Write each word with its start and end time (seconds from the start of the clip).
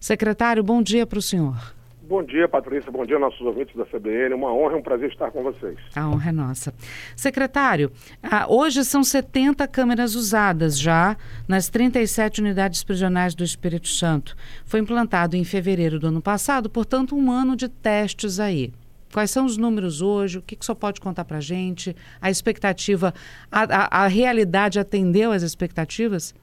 Secretário, 0.00 0.62
bom 0.62 0.82
dia 0.82 1.06
para 1.06 1.18
o 1.18 1.22
senhor. 1.22 1.74
Bom 2.02 2.24
dia, 2.24 2.48
Patrícia. 2.48 2.90
Bom 2.90 3.06
dia, 3.06 3.18
nossos 3.18 3.40
ouvintes 3.42 3.76
da 3.76 3.84
CBN. 3.84 4.34
Uma 4.34 4.52
honra 4.52 4.72
e 4.72 4.76
um 4.80 4.82
prazer 4.82 5.10
estar 5.10 5.30
com 5.30 5.44
vocês. 5.44 5.78
A 5.94 6.08
honra 6.08 6.30
é 6.30 6.32
nossa. 6.32 6.74
Secretário, 7.14 7.92
ah, 8.20 8.46
hoje 8.48 8.82
são 8.84 9.04
70 9.04 9.68
câmeras 9.68 10.16
usadas 10.16 10.76
já 10.76 11.16
nas 11.46 11.68
37 11.68 12.40
unidades 12.40 12.82
prisionais 12.82 13.32
do 13.34 13.44
Espírito 13.44 13.86
Santo. 13.86 14.34
Foi 14.64 14.80
implantado 14.80 15.36
em 15.36 15.44
fevereiro 15.44 16.00
do 16.00 16.08
ano 16.08 16.20
passado, 16.20 16.68
portanto, 16.68 17.14
um 17.14 17.30
ano 17.30 17.54
de 17.54 17.68
testes 17.68 18.40
aí. 18.40 18.72
Quais 19.12 19.30
são 19.30 19.44
os 19.44 19.56
números 19.56 20.02
hoje? 20.02 20.38
O 20.38 20.42
que, 20.42 20.56
que 20.56 20.62
o 20.62 20.66
senhor 20.66 20.76
pode 20.76 21.00
contar 21.00 21.24
para 21.24 21.36
a 21.36 21.42
gente? 21.42 21.94
A 22.20 22.30
expectativa, 22.30 23.12
a, 23.52 23.62
a, 23.62 24.04
a 24.04 24.06
realidade 24.08 24.80
atendeu 24.80 25.30
às 25.30 25.42
expectativas? 25.42 26.34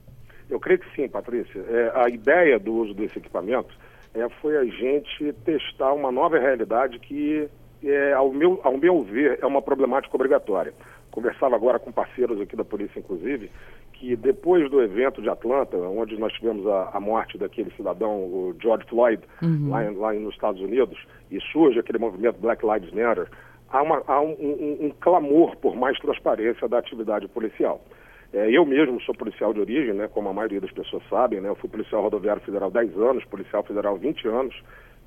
Eu 0.49 0.59
creio 0.59 0.79
que 0.79 0.95
sim, 0.95 1.07
Patrícia. 1.07 1.59
É, 1.59 1.91
a 1.95 2.09
ideia 2.09 2.57
do 2.59 2.73
uso 2.73 2.93
desse 2.93 3.17
equipamento 3.17 3.75
é, 4.13 4.27
foi 4.41 4.57
a 4.57 4.65
gente 4.65 5.33
testar 5.45 5.93
uma 5.93 6.11
nova 6.11 6.39
realidade 6.39 6.99
que, 6.99 7.47
é, 7.83 8.13
ao, 8.13 8.31
meu, 8.31 8.59
ao 8.63 8.77
meu 8.77 9.03
ver, 9.03 9.39
é 9.41 9.45
uma 9.45 9.61
problemática 9.61 10.15
obrigatória. 10.15 10.73
Conversava 11.11 11.55
agora 11.55 11.79
com 11.79 11.91
parceiros 11.91 12.39
aqui 12.39 12.55
da 12.55 12.63
polícia, 12.63 12.99
inclusive, 12.99 13.51
que 13.93 14.15
depois 14.15 14.69
do 14.69 14.81
evento 14.81 15.21
de 15.21 15.29
Atlanta, 15.29 15.75
onde 15.77 16.17
nós 16.17 16.31
tivemos 16.33 16.65
a, 16.67 16.91
a 16.93 16.99
morte 16.99 17.37
daquele 17.37 17.71
cidadão, 17.71 18.17
o 18.17 18.55
George 18.61 18.85
Floyd, 18.87 19.21
uhum. 19.41 19.69
lá, 19.69 19.81
lá 19.89 20.13
nos 20.13 20.33
Estados 20.33 20.61
Unidos, 20.61 20.97
e 21.31 21.39
surge 21.51 21.79
aquele 21.79 21.97
movimento 21.97 22.39
Black 22.39 22.63
Lives 22.65 22.91
Matter, 22.91 23.27
há, 23.69 23.81
uma, 23.81 24.03
há 24.07 24.21
um, 24.21 24.31
um, 24.39 24.77
um 24.85 24.91
clamor 25.01 25.55
por 25.57 25.75
mais 25.75 25.97
transparência 25.99 26.67
da 26.67 26.77
atividade 26.77 27.27
policial. 27.27 27.81
É, 28.37 28.51
eu 28.51 28.63
mesmo 28.67 29.01
sou 29.01 29.15
policial 29.15 29.51
de 29.51 29.59
origem, 29.59 29.95
né, 29.95 30.07
como 30.07 30.29
a 30.29 30.33
maioria 30.33 30.61
das 30.61 30.69
pessoas 30.69 31.01
sabem, 31.09 31.41
né, 31.41 31.49
eu 31.49 31.55
fui 31.55 31.67
policial 31.67 32.03
rodoviário 32.03 32.39
federal 32.43 32.69
10 32.69 32.95
anos, 32.95 33.25
policial 33.25 33.63
federal 33.63 33.97
20 33.97 34.27
anos, 34.27 34.55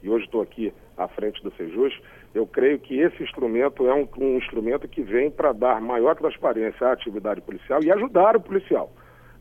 e 0.03 0.11
hoje 0.11 0.25
estou 0.25 0.43
aqui 0.43 0.73
à 0.97 1.07
frente 1.07 1.41
do 1.41 1.53
Sejus. 1.53 1.97
Eu 2.35 2.45
creio 2.45 2.81
que 2.81 2.99
esse 2.99 3.23
instrumento 3.23 3.87
é 3.87 3.95
um, 3.95 4.09
um 4.19 4.37
instrumento 4.37 4.89
que 4.89 5.01
vem 5.01 5.31
para 5.31 5.53
dar 5.53 5.81
maior 5.81 6.17
transparência 6.17 6.89
à 6.89 6.93
atividade 6.93 7.41
policial 7.41 7.81
e 7.85 7.93
ajudar 7.93 8.35
o 8.35 8.41
policial. 8.41 8.91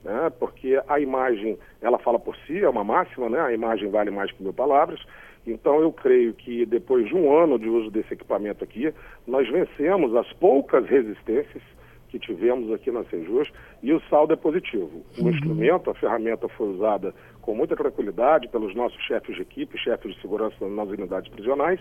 Né, 0.03 0.31
porque 0.39 0.79
a 0.87 0.99
imagem, 0.99 1.57
ela 1.81 1.97
fala 1.97 2.19
por 2.19 2.35
si, 2.45 2.59
é 2.59 2.69
uma 2.69 2.83
máxima, 2.83 3.27
né, 3.27 3.41
a 3.41 3.51
imagem 3.51 3.89
vale 3.89 4.11
mais 4.11 4.31
que 4.31 4.43
mil 4.43 4.53
palavras, 4.53 4.99
então, 5.47 5.81
eu 5.81 5.91
creio 5.91 6.33
que 6.33 6.63
depois 6.63 7.07
de 7.07 7.15
um 7.15 7.35
ano 7.35 7.57
de 7.57 7.67
uso 7.67 7.89
desse 7.89 8.13
equipamento 8.13 8.63
aqui, 8.63 8.93
nós 9.25 9.49
vencemos 9.49 10.15
as 10.15 10.31
poucas 10.33 10.85
resistências 10.85 11.63
que 12.09 12.19
tivemos 12.19 12.71
aqui 12.73 12.91
na 12.91 13.03
Sejus 13.05 13.49
e 13.81 13.93
o 13.93 14.02
saldo 14.09 14.33
é 14.33 14.35
positivo. 14.35 15.03
O 15.17 15.23
uhum. 15.23 15.29
instrumento, 15.29 15.89
a 15.89 15.95
ferramenta 15.95 16.47
foi 16.49 16.69
usada 16.69 17.13
com 17.41 17.55
muita 17.55 17.75
tranquilidade 17.75 18.47
pelos 18.49 18.75
nossos 18.75 19.02
chefes 19.03 19.35
de 19.35 19.41
equipe, 19.41 19.77
chefes 19.77 20.13
de 20.13 20.21
segurança 20.21 20.67
nas 20.67 20.89
unidades 20.89 21.31
prisionais, 21.31 21.80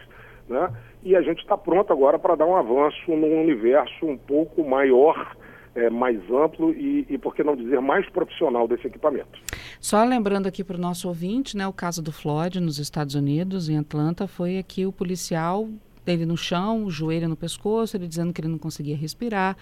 né? 0.49 0.73
E 1.03 1.17
a 1.17 1.23
gente 1.23 1.41
está 1.41 1.56
pronto 1.56 1.93
agora 1.93 2.19
para 2.19 2.37
dar 2.37 2.47
um 2.47 2.56
avanço 2.56 3.11
num 3.11 3.41
universo 3.41 4.06
um 4.06 4.17
pouco 4.17 4.65
maior, 4.69 5.37
é, 5.75 5.91
mais 5.91 6.19
amplo 6.31 6.73
e, 6.73 7.06
e, 7.09 7.19
por 7.19 7.34
que 7.34 7.45
não 7.45 7.55
dizer, 7.55 7.81
mais 7.81 8.09
profissional 8.11 8.67
desse 8.67 8.87
equipamento. 8.87 9.39
Só 9.81 10.03
lembrando 10.05 10.47
aqui 10.47 10.65
para 10.65 10.77
o 10.77 10.81
nosso 10.81 11.06
ouvinte, 11.09 11.56
né, 11.56 11.67
o 11.67 11.73
caso 11.73 12.03
do 12.03 12.12
Floyd 12.12 12.61
nos 12.61 12.79
Estados 12.79 13.15
Unidos, 13.15 13.69
em 13.69 13.79
Atlanta, 13.79 14.27
foi 14.27 14.59
aqui 14.59 14.87
o 14.87 14.93
policial 14.93 15.69
ele 16.12 16.27
no 16.27 16.37
chão, 16.37 16.84
o 16.84 16.91
joelho 16.91 17.28
no 17.28 17.37
pescoço, 17.37 17.97
ele 17.97 18.06
dizendo 18.06 18.33
que 18.33 18.41
ele 18.41 18.48
não 18.48 18.59
conseguia 18.59 18.97
respirar, 18.97 19.56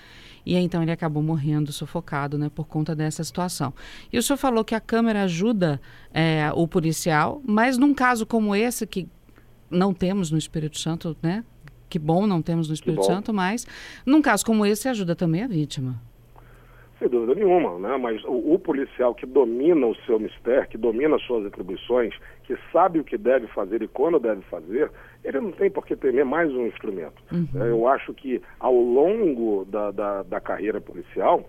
e 0.45 0.57
aí, 0.57 0.63
então 0.63 0.83
ele 0.83 0.93
acabou 0.93 1.23
morrendo 1.23 1.73
sufocado, 1.73 2.39
né, 2.39 2.51
por 2.55 2.67
conta 2.67 2.95
dessa 2.95 3.23
situação. 3.25 3.73
E 4.13 4.19
o 4.19 4.23
senhor 4.23 4.37
falou 4.37 4.65
que 4.65 4.75
a 4.75 4.81
câmera 4.81 5.23
ajuda 5.23 5.81
é, 6.13 6.51
o 6.55 6.67
policial, 6.69 7.41
mas 7.45 7.79
num 7.79 7.95
caso 7.95 8.27
como 8.27 8.55
esse, 8.55 8.87
que 8.87 9.09
não 9.71 9.93
temos 9.93 10.31
no 10.31 10.39
Espírito 10.39 10.79
Santo, 10.79 11.17
né, 11.23 11.45
que 11.89 11.99
bom 11.99 12.27
não 12.27 12.43
temos 12.43 12.69
no 12.69 12.75
Espírito 12.75 13.05
Santo, 13.05 13.33
mas 13.33 13.67
num 14.05 14.21
caso 14.21 14.45
como 14.45 14.67
esse 14.67 14.89
ajuda 14.89 15.15
também 15.15 15.43
a 15.43 15.49
vítima. 15.49 16.01
Sem 16.99 17.09
dúvida 17.09 17.35
nenhuma, 17.35 17.79
né? 17.79 17.97
mas 17.99 18.25
o, 18.25 18.55
o, 18.55 18.59
policial 18.59 19.15
que 19.15 19.27
domina 19.27 19.87
o 19.87 19.95
seu 20.07 20.19
mistério, 20.19 20.67
que 20.67 20.79
domina 20.79 21.17
as 21.17 21.23
suas 21.25 21.45
atribuições, 21.45 22.15
que 22.47 22.57
sabe 22.73 23.01
o 23.01 23.05
que 23.05 23.19
deve 23.19 23.47
fazer 23.49 23.83
e 23.83 23.89
quando 23.89 24.21
deve 24.21 24.41
fazer, 24.43 24.91
ele 25.25 25.41
não 25.41 25.51
tem 25.51 25.69
por 25.69 25.85
que 25.85 25.97
temer 25.97 26.25
mais 26.25 26.51
um 26.53 26.67
instrumento. 26.67 27.21
Uhum. 27.33 27.49
É, 27.57 27.71
eu 27.71 27.89
acho 27.89 28.15
que 28.15 28.41
ao 28.61 28.75
longo 28.75 29.65
da, 29.65 29.91
da, 29.91 30.23
da 30.23 30.41
carreira 30.41 30.81
policial, 30.81 31.45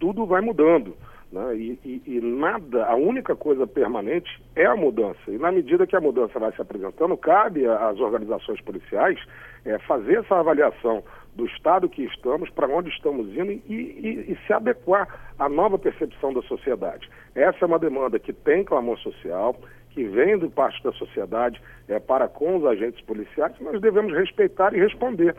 tudo 0.00 0.26
vai 0.26 0.40
mudando. 0.40 0.96
Né? 1.30 1.56
E, 1.56 1.78
e, 1.84 2.02
e, 2.16 2.20
nada, 2.20 2.84
a 2.86 2.96
única 2.96 3.36
coisa 3.36 3.64
permanente 3.66 4.28
é 4.56 4.66
a 4.66 4.74
mudança. 4.74 5.20
E 5.28 5.38
na 5.38 5.52
medida 5.52 5.86
que 5.86 5.94
a 5.94 6.00
mudança 6.00 6.38
vai 6.40 6.52
se 6.52 6.60
apresentando, 6.60 7.16
cabe 7.16 7.66
às 7.66 8.00
organizações 8.00 8.60
policiais 8.62 9.18
é, 9.64 9.78
fazer 9.80 10.18
essa 10.18 10.34
avaliação 10.34 11.04
do 11.36 11.46
estado 11.46 11.88
que 11.88 12.02
estamos, 12.02 12.50
para 12.50 12.66
onde 12.66 12.88
estamos 12.90 13.28
indo 13.28 13.52
e, 13.52 13.60
e, 13.68 14.32
e, 14.32 14.38
se 14.44 14.52
adequar 14.52 15.32
à 15.38 15.48
nova 15.48 15.78
percepção 15.78 16.32
da 16.32 16.42
sociedade. 16.42 17.08
Essa 17.36 17.64
é 17.64 17.66
uma 17.66 17.78
demanda 17.78 18.18
que 18.18 18.32
tem 18.32 18.64
clamor 18.64 18.98
social, 18.98 19.54
que 19.90 20.04
vem 20.04 20.38
de 20.38 20.48
parte 20.48 20.82
da 20.82 20.92
sociedade 20.92 21.60
é, 21.88 21.98
para 21.98 22.28
com 22.28 22.56
os 22.56 22.64
agentes 22.64 23.00
policiais, 23.04 23.52
nós 23.60 23.80
devemos 23.80 24.12
respeitar 24.12 24.74
e 24.74 24.80
responder. 24.80 25.34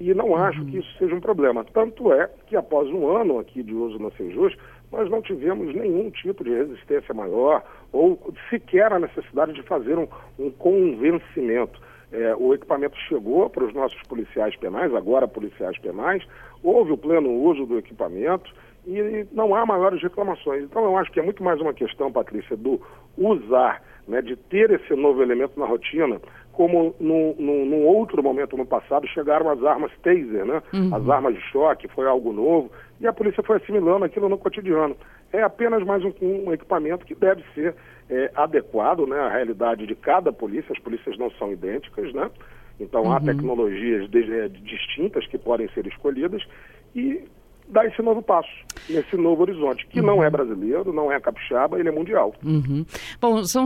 E 0.00 0.12
não 0.14 0.34
acho 0.34 0.60
uhum. 0.60 0.66
que 0.66 0.78
isso 0.78 0.98
seja 0.98 1.14
um 1.14 1.20
problema. 1.20 1.64
Tanto 1.72 2.12
é 2.12 2.28
que 2.46 2.56
após 2.56 2.88
um 2.88 3.08
ano 3.08 3.38
aqui 3.38 3.62
de 3.62 3.74
uso 3.74 3.98
na 3.98 4.10
Sejus, 4.12 4.56
nós 4.90 5.08
não 5.08 5.22
tivemos 5.22 5.74
nenhum 5.74 6.10
tipo 6.10 6.42
de 6.42 6.50
resistência 6.50 7.14
maior 7.14 7.62
ou 7.92 8.18
sequer 8.50 8.92
a 8.92 8.98
necessidade 8.98 9.52
de 9.52 9.62
fazer 9.62 9.96
um, 9.96 10.08
um 10.38 10.50
convencimento. 10.50 11.80
É, 12.10 12.34
o 12.36 12.52
equipamento 12.52 12.96
chegou 13.08 13.48
para 13.48 13.64
os 13.64 13.72
nossos 13.72 14.00
policiais 14.02 14.54
penais, 14.56 14.94
agora 14.94 15.26
policiais 15.26 15.78
penais, 15.78 16.22
houve 16.62 16.92
o 16.92 16.98
pleno 16.98 17.30
uso 17.30 17.64
do 17.64 17.78
equipamento 17.78 18.52
e 18.86 19.26
não 19.32 19.54
há 19.54 19.64
maiores 19.64 20.02
reclamações. 20.02 20.64
Então 20.64 20.84
eu 20.84 20.96
acho 20.96 21.10
que 21.12 21.20
é 21.20 21.22
muito 21.22 21.42
mais 21.42 21.60
uma 21.60 21.72
questão, 21.72 22.12
Patrícia, 22.12 22.56
do 22.56 22.80
usar, 23.16 23.82
né, 24.08 24.20
de 24.20 24.36
ter 24.36 24.70
esse 24.70 24.94
novo 24.94 25.22
elemento 25.22 25.58
na 25.58 25.66
rotina, 25.66 26.20
como 26.52 26.94
num 27.00 27.86
outro 27.86 28.22
momento 28.22 28.56
no 28.56 28.66
passado 28.66 29.06
chegaram 29.08 29.48
as 29.48 29.62
armas 29.64 29.90
taser, 30.02 30.44
né? 30.44 30.62
Uhum. 30.72 30.94
As 30.94 31.08
armas 31.08 31.34
de 31.34 31.40
choque, 31.50 31.88
foi 31.88 32.06
algo 32.06 32.32
novo, 32.32 32.70
e 33.00 33.06
a 33.06 33.12
polícia 33.12 33.42
foi 33.42 33.56
assimilando 33.56 34.04
aquilo 34.04 34.28
no 34.28 34.36
cotidiano. 34.36 34.96
É 35.32 35.42
apenas 35.42 35.82
mais 35.82 36.04
um, 36.04 36.12
um 36.20 36.52
equipamento 36.52 37.06
que 37.06 37.14
deve 37.14 37.42
ser 37.54 37.74
é, 38.10 38.30
adequado 38.34 39.06
né, 39.06 39.18
à 39.18 39.28
realidade 39.28 39.86
de 39.86 39.94
cada 39.94 40.30
polícia, 40.32 40.72
as 40.72 40.78
polícias 40.78 41.16
não 41.16 41.30
são 41.32 41.50
idênticas, 41.50 42.12
né? 42.12 42.30
Então 42.78 43.04
uhum. 43.04 43.12
há 43.12 43.20
tecnologias 43.20 44.10
de, 44.10 44.40
é, 44.40 44.48
distintas 44.48 45.26
que 45.28 45.38
podem 45.38 45.68
ser 45.70 45.86
escolhidas 45.86 46.42
e 46.94 47.24
dar 47.72 47.86
esse 47.86 48.00
novo 48.02 48.22
passo, 48.22 48.50
nesse 48.88 49.16
novo 49.16 49.42
horizonte, 49.42 49.86
que 49.86 50.00
uhum. 50.00 50.06
não 50.06 50.22
é 50.22 50.30
brasileiro, 50.30 50.92
não 50.92 51.10
é 51.10 51.18
capixaba, 51.18 51.78
ele 51.78 51.88
é 51.88 51.92
mundial. 51.92 52.34
Uhum. 52.44 52.84
Bom, 53.20 53.42
são 53.44 53.64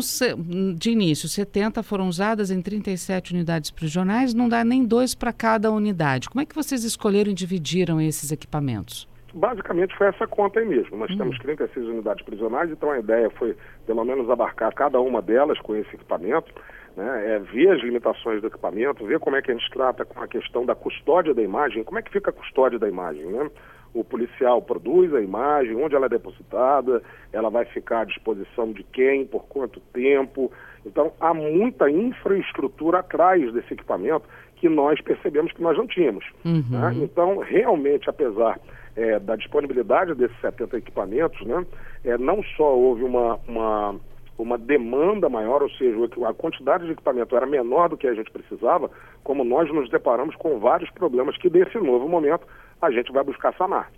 de 0.77 0.91
início, 0.91 1.29
70 1.29 1.83
foram 1.83 2.09
usadas 2.09 2.51
em 2.51 2.63
37 2.63 3.35
unidades 3.35 3.71
prisionais, 3.71 4.33
não 4.33 4.49
dá 4.49 4.65
nem 4.65 4.85
dois 4.85 5.15
para 5.15 5.33
cada 5.33 5.71
unidade. 5.71 6.29
Como 6.31 6.41
é 6.41 6.47
que 6.47 6.55
vocês 6.55 6.85
escolheram 6.85 7.31
e 7.31 7.35
dividiram 7.35 8.01
esses 8.01 8.33
equipamentos? 8.33 9.09
basicamente 9.37 9.95
foi 9.97 10.07
essa 10.07 10.27
conta 10.27 10.61
aí 10.61 10.67
mesmo. 10.67 10.97
Nós 10.97 11.11
uhum. 11.11 11.19
temos 11.19 11.39
36 11.39 11.87
unidades 11.89 12.25
prisionais, 12.25 12.71
então 12.71 12.91
a 12.91 12.99
ideia 12.99 13.29
foi 13.31 13.55
pelo 13.87 14.05
menos 14.05 14.29
abarcar 14.31 14.73
cada 14.75 14.99
uma 14.99 15.21
delas 15.21 15.59
com 15.61 15.77
esse 15.77 15.95
equipamento, 15.95 16.53
né? 16.97 17.35
é, 17.35 17.39
ver 17.39 17.71
as 17.71 17.83
limitações 17.83 18.41
do 18.41 18.47
equipamento, 18.47 19.05
ver 19.05 19.21
como 19.21 19.37
é 19.37 19.43
que 19.43 19.51
a 19.51 19.55
gente 19.55 19.71
trata 19.71 20.05
com 20.05 20.21
a 20.21 20.27
questão 20.27 20.65
da 20.65 20.75
custódia 20.75 21.35
da 21.35 21.43
imagem, 21.43 21.85
como 21.85 21.99
é 21.99 22.03
que 22.03 22.11
fica 22.11 22.31
a 22.31 22.33
custódia 22.33 22.79
da 22.79 22.89
imagem, 22.89 23.27
né? 23.27 23.51
O 23.99 24.05
policial 24.05 24.61
produz 24.61 25.15
a 25.15 25.23
imagem, 25.23 25.75
onde 25.75 25.95
ela 25.95 26.05
é 26.05 26.11
depositada, 26.11 27.03
ela 27.33 27.49
vai 27.49 27.65
ficar 27.65 28.01
à 28.01 28.05
disposição 28.05 28.71
de 28.71 28.83
quem, 28.85 29.25
por 29.25 29.47
quanto 29.47 29.81
tempo. 29.93 30.53
Então, 30.85 31.13
há 31.19 31.33
muita 31.33 31.91
infraestrutura 31.91 32.99
atrás 32.99 33.51
desse 33.55 33.73
equipamento 33.73 34.29
que 34.57 34.69
nós 34.69 35.01
percebemos 35.01 35.51
que 35.53 35.63
nós 35.63 35.79
não 35.79 35.87
tínhamos. 35.87 36.27
Uhum. 36.45 36.63
Né? 36.71 36.93
Então, 36.97 37.39
realmente, 37.39 38.11
apesar 38.11 38.61
é, 38.95 39.19
da 39.19 39.35
disponibilidade 39.35 40.15
desses 40.15 40.39
70 40.41 40.77
equipamentos, 40.77 41.41
né, 41.47 41.65
é, 42.05 42.19
não 42.19 42.43
só 42.57 42.75
houve 42.75 43.03
uma, 43.03 43.39
uma, 43.49 43.95
uma 44.39 44.59
demanda 44.59 45.29
maior, 45.29 45.63
ou 45.63 45.71
seja, 45.71 45.97
a 46.29 46.35
quantidade 46.35 46.85
de 46.85 46.93
equipamento 46.93 47.35
era 47.35 47.47
menor 47.47 47.89
do 47.89 47.97
que 47.97 48.07
a 48.07 48.15
gente 48.15 48.31
precisava, 48.31 48.91
como 49.25 49.43
nós 49.43 49.73
nos 49.73 49.89
deparamos 49.91 50.37
com 50.37 50.59
vários 50.59 50.91
problemas 50.91 51.37
que, 51.39 51.49
nesse 51.49 51.79
novo 51.79 52.09
momento, 52.09 52.47
a 52.81 52.91
gente 52.91 53.13
vai 53.13 53.25
buscar 53.25 53.55
sanar. 53.55 53.91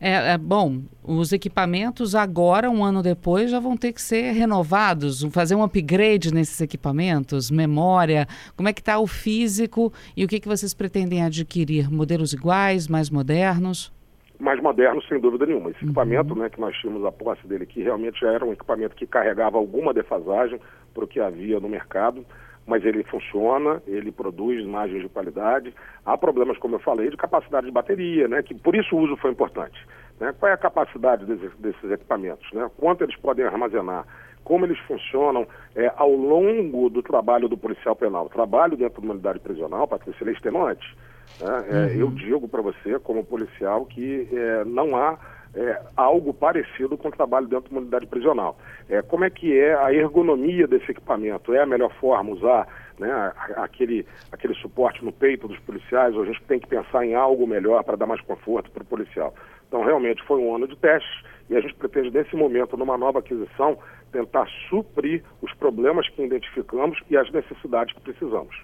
É, 0.00 0.32
é, 0.32 0.38
bom, 0.38 0.82
os 1.02 1.32
equipamentos 1.32 2.14
agora, 2.14 2.70
um 2.70 2.84
ano 2.84 3.02
depois, 3.02 3.50
já 3.50 3.58
vão 3.58 3.76
ter 3.76 3.92
que 3.92 4.02
ser 4.02 4.32
renovados, 4.32 5.22
fazer 5.32 5.54
um 5.54 5.62
upgrade 5.62 6.32
nesses 6.32 6.60
equipamentos, 6.60 7.50
memória, 7.50 8.26
como 8.56 8.68
é 8.68 8.72
que 8.72 8.80
está 8.80 8.98
o 8.98 9.06
físico 9.06 9.92
e 10.16 10.24
o 10.24 10.28
que, 10.28 10.40
que 10.40 10.48
vocês 10.48 10.74
pretendem 10.74 11.24
adquirir? 11.24 11.90
Modelos 11.90 12.32
iguais, 12.32 12.88
mais 12.88 13.10
modernos? 13.10 13.94
mais 14.38 14.60
moderno, 14.60 15.02
sem 15.04 15.18
dúvida 15.18 15.46
nenhuma. 15.46 15.70
Esse 15.70 15.80
uhum. 15.82 15.86
equipamento 15.86 16.34
né, 16.36 16.50
que 16.50 16.60
nós 16.60 16.76
tínhamos 16.76 17.04
a 17.04 17.12
posse 17.12 17.46
dele 17.46 17.64
aqui 17.64 17.82
realmente 17.82 18.20
já 18.20 18.30
era 18.30 18.44
um 18.44 18.52
equipamento 18.52 18.94
que 18.94 19.06
carregava 19.06 19.56
alguma 19.56 19.94
defasagem 19.94 20.60
para 20.94 21.04
o 21.04 21.08
que 21.08 21.20
havia 21.20 21.60
no 21.60 21.68
mercado, 21.68 22.24
mas 22.66 22.84
ele 22.84 23.04
funciona, 23.04 23.80
ele 23.86 24.10
produz 24.10 24.60
imagens 24.60 25.02
de 25.02 25.08
qualidade. 25.08 25.72
Há 26.04 26.18
problemas, 26.18 26.58
como 26.58 26.74
eu 26.74 26.80
falei, 26.80 27.10
de 27.10 27.16
capacidade 27.16 27.66
de 27.66 27.72
bateria, 27.72 28.26
né, 28.26 28.42
que 28.42 28.54
por 28.54 28.74
isso 28.74 28.96
o 28.96 29.00
uso 29.00 29.16
foi 29.16 29.30
importante. 29.30 29.78
Né? 30.18 30.34
Qual 30.38 30.50
é 30.50 30.54
a 30.54 30.58
capacidade 30.58 31.24
desses, 31.24 31.52
desses 31.58 31.90
equipamentos? 31.90 32.50
Né? 32.52 32.68
Quanto 32.76 33.04
eles 33.04 33.16
podem 33.16 33.44
armazenar? 33.44 34.04
Como 34.42 34.64
eles 34.64 34.78
funcionam 34.80 35.46
é, 35.74 35.92
ao 35.96 36.10
longo 36.10 36.88
do 36.88 37.02
trabalho 37.02 37.48
do 37.48 37.56
policial 37.56 37.96
penal? 37.96 38.26
O 38.26 38.30
trabalho 38.30 38.76
dentro 38.76 39.00
de 39.00 39.06
uma 39.06 39.14
unidade 39.14 39.40
prisional, 39.40 39.86
Patrícia, 39.88 40.22
ele 40.22 40.30
é 40.30 40.34
extenuante. 40.34 40.96
Né? 41.40 41.64
É, 41.68 41.94
uhum. 41.94 42.00
Eu 42.00 42.10
digo 42.10 42.48
para 42.48 42.62
você, 42.62 42.98
como 43.00 43.24
policial, 43.24 43.84
que 43.86 44.28
é, 44.32 44.64
não 44.64 44.96
há 44.96 45.18
é, 45.56 45.80
algo 45.96 46.34
parecido 46.34 46.98
com 46.98 47.08
o 47.08 47.10
trabalho 47.10 47.46
dentro 47.46 47.68
de 47.68 47.74
uma 47.74 47.80
unidade 47.80 48.06
prisional. 48.06 48.58
É, 48.88 49.00
como 49.00 49.24
é 49.24 49.30
que 49.30 49.58
é 49.58 49.74
a 49.74 49.92
ergonomia 49.92 50.66
desse 50.66 50.90
equipamento? 50.90 51.54
É 51.54 51.62
a 51.62 51.66
melhor 51.66 51.90
forma 51.94 52.32
usar 52.32 52.68
né, 52.98 53.32
aquele, 53.56 54.06
aquele 54.30 54.54
suporte 54.54 55.02
no 55.02 55.12
peito 55.12 55.48
dos 55.48 55.58
policiais 55.60 56.14
ou 56.14 56.22
a 56.22 56.26
gente 56.26 56.42
tem 56.42 56.60
que 56.60 56.66
pensar 56.66 57.06
em 57.06 57.14
algo 57.14 57.46
melhor 57.46 57.82
para 57.84 57.96
dar 57.96 58.06
mais 58.06 58.20
conforto 58.20 58.70
para 58.70 58.82
o 58.82 58.86
policial? 58.86 59.34
Então, 59.66 59.82
realmente 59.82 60.22
foi 60.24 60.38
um 60.38 60.54
ano 60.54 60.68
de 60.68 60.76
testes 60.76 61.24
e 61.48 61.56
a 61.56 61.60
gente 61.60 61.74
pretende, 61.74 62.10
nesse 62.10 62.36
momento, 62.36 62.76
numa 62.76 62.98
nova 62.98 63.20
aquisição, 63.20 63.78
tentar 64.12 64.46
suprir 64.68 65.22
os 65.40 65.52
problemas 65.54 66.08
que 66.10 66.22
identificamos 66.22 66.98
e 67.10 67.16
as 67.16 67.30
necessidades 67.32 67.94
que 67.94 68.00
precisamos. 68.00 68.54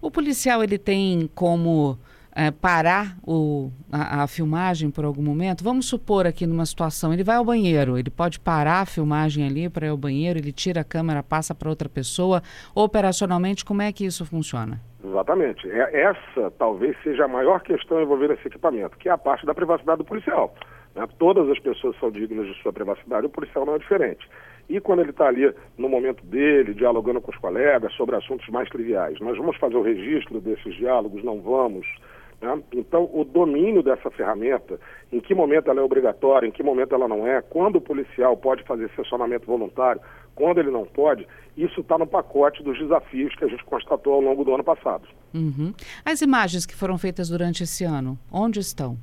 O 0.00 0.10
policial 0.10 0.62
ele 0.62 0.78
tem 0.78 1.30
como 1.34 1.98
é, 2.34 2.50
parar 2.50 3.16
o, 3.26 3.70
a, 3.90 4.22
a, 4.22 4.26
filmagem 4.26 4.90
por 4.90 5.04
algum 5.04 5.22
momento? 5.22 5.62
Vamos 5.62 5.86
supor 5.86 6.26
aqui 6.26 6.46
numa 6.46 6.66
situação, 6.66 7.12
ele 7.12 7.24
vai 7.24 7.36
ao 7.36 7.44
banheiro, 7.44 7.98
ele 7.98 8.10
pode 8.10 8.40
parar 8.40 8.80
a 8.80 8.86
filmagem 8.86 9.46
ali 9.46 9.68
para 9.68 9.86
ir 9.86 9.90
ao 9.90 9.96
banheiro, 9.96 10.38
ele 10.38 10.52
tira 10.52 10.80
a 10.80 10.84
câmera, 10.84 11.22
passa 11.22 11.54
para 11.54 11.68
outra 11.68 11.88
pessoa. 11.88 12.42
Operacionalmente, 12.74 13.64
como 13.64 13.82
é 13.82 13.92
que 13.92 14.04
isso 14.04 14.24
funciona? 14.24 14.80
Exatamente. 15.04 15.70
É, 15.70 16.02
essa 16.02 16.50
talvez 16.58 16.96
seja 17.02 17.24
a 17.24 17.28
maior 17.28 17.60
questão 17.60 18.00
envolvendo 18.00 18.34
esse 18.34 18.46
equipamento, 18.46 18.96
que 18.96 19.08
é 19.08 19.12
a 19.12 19.18
parte 19.18 19.44
da 19.44 19.54
privacidade 19.54 19.98
do 19.98 20.04
policial. 20.04 20.54
Né? 20.94 21.06
Todas 21.18 21.48
as 21.48 21.58
pessoas 21.58 21.96
são 21.98 22.10
dignas 22.10 22.46
de 22.46 22.54
sua 22.62 22.72
privacidade, 22.72 23.26
o 23.26 23.30
policial 23.30 23.66
não 23.66 23.74
é 23.74 23.78
diferente. 23.78 24.26
E 24.68 24.80
quando 24.80 25.00
ele 25.00 25.10
está 25.10 25.26
ali 25.26 25.52
no 25.76 25.88
momento 25.88 26.24
dele, 26.24 26.72
dialogando 26.72 27.20
com 27.20 27.30
os 27.30 27.36
colegas 27.36 27.92
sobre 27.94 28.16
assuntos 28.16 28.48
mais 28.48 28.68
triviais, 28.68 29.18
nós 29.20 29.36
vamos 29.36 29.56
fazer 29.56 29.76
o 29.76 29.82
registro 29.82 30.40
desses 30.40 30.74
diálogos, 30.76 31.22
não 31.24 31.40
vamos. 31.40 31.86
Né? 32.42 32.60
Então, 32.72 33.08
o 33.12 33.24
domínio 33.24 33.82
dessa 33.82 34.10
ferramenta, 34.10 34.78
em 35.12 35.20
que 35.20 35.32
momento 35.32 35.70
ela 35.70 35.80
é 35.80 35.82
obrigatória, 35.82 36.46
em 36.46 36.50
que 36.50 36.62
momento 36.62 36.92
ela 36.92 37.06
não 37.06 37.24
é, 37.24 37.40
quando 37.40 37.76
o 37.76 37.80
policial 37.80 38.36
pode 38.36 38.64
fazer 38.64 38.90
sessionamento 38.96 39.46
voluntário, 39.46 40.02
quando 40.34 40.58
ele 40.58 40.70
não 40.70 40.84
pode, 40.84 41.26
isso 41.56 41.80
está 41.80 41.96
no 41.96 42.06
pacote 42.06 42.62
dos 42.64 42.76
desafios 42.76 43.34
que 43.36 43.44
a 43.44 43.48
gente 43.48 43.64
constatou 43.64 44.14
ao 44.14 44.20
longo 44.20 44.44
do 44.44 44.52
ano 44.52 44.64
passado. 44.64 45.06
Uhum. 45.32 45.72
As 46.04 46.20
imagens 46.20 46.66
que 46.66 46.74
foram 46.74 46.98
feitas 46.98 47.28
durante 47.28 47.62
esse 47.62 47.84
ano, 47.84 48.18
onde 48.30 48.58
estão? 48.58 48.96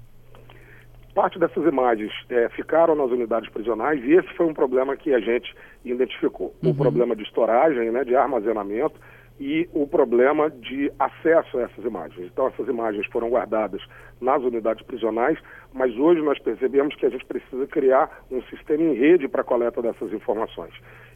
Parte 1.15 1.39
dessas 1.39 1.65
imagens 1.65 2.11
é, 2.29 2.49
ficaram 2.49 2.95
nas 2.95 3.09
unidades 3.09 3.49
prisionais 3.49 4.03
e 4.03 4.13
esse 4.13 4.27
foi 4.35 4.45
um 4.45 4.53
problema 4.53 4.97
que 4.97 5.13
a 5.13 5.19
gente 5.19 5.55
identificou. 5.85 6.53
Uhum. 6.61 6.71
O 6.71 6.75
problema 6.75 7.15
de 7.15 7.23
storagem, 7.23 7.89
né, 7.91 8.03
de 8.03 8.15
armazenamento 8.15 8.99
e 9.39 9.69
o 9.73 9.87
problema 9.87 10.49
de 10.49 10.91
acesso 10.99 11.57
a 11.57 11.61
essas 11.61 11.85
imagens. 11.85 12.29
Então, 12.31 12.47
essas 12.47 12.67
imagens 12.67 13.07
foram 13.07 13.29
guardadas 13.29 13.81
nas 14.19 14.43
unidades 14.43 14.85
prisionais, 14.85 15.39
mas 15.73 15.95
hoje 15.97 16.21
nós 16.21 16.37
percebemos 16.39 16.95
que 16.95 17.05
a 17.05 17.09
gente 17.09 17.25
precisa 17.25 17.65
criar 17.67 18.25
um 18.29 18.41
sistema 18.43 18.83
em 18.83 18.93
rede 18.93 19.27
para 19.29 19.41
a 19.41 19.45
coleta 19.45 19.81
dessas 19.81 20.11
informações. 20.11 20.73